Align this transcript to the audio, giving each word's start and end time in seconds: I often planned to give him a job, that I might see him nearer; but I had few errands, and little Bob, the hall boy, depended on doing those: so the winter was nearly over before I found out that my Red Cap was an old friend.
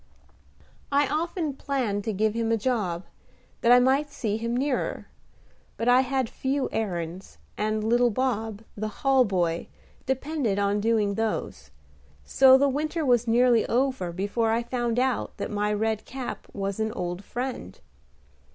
I 0.91 1.07
often 1.07 1.53
planned 1.53 2.03
to 2.05 2.11
give 2.11 2.33
him 2.33 2.51
a 2.51 2.57
job, 2.57 3.05
that 3.61 3.71
I 3.71 3.77
might 3.79 4.09
see 4.09 4.35
him 4.35 4.57
nearer; 4.57 5.05
but 5.77 5.87
I 5.87 6.01
had 6.01 6.27
few 6.27 6.69
errands, 6.71 7.37
and 7.55 7.83
little 7.83 8.09
Bob, 8.09 8.63
the 8.75 8.87
hall 8.87 9.25
boy, 9.25 9.67
depended 10.07 10.57
on 10.57 10.79
doing 10.81 11.13
those: 11.13 11.69
so 12.25 12.57
the 12.57 12.67
winter 12.67 13.05
was 13.05 13.27
nearly 13.27 13.63
over 13.67 14.11
before 14.11 14.49
I 14.49 14.63
found 14.63 14.97
out 14.97 15.37
that 15.37 15.51
my 15.51 15.71
Red 15.71 16.03
Cap 16.03 16.47
was 16.51 16.79
an 16.79 16.91
old 16.93 17.23
friend. 17.23 17.79